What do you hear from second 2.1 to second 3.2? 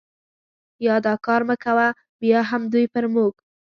بیا هم دوی پر